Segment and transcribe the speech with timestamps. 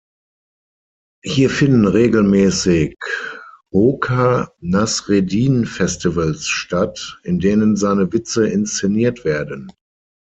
[1.23, 2.97] Hier finden regelmäßig
[3.71, 9.71] Hoca-Nasreddin-Festivals statt, in denen seine Witze inszeniert werden.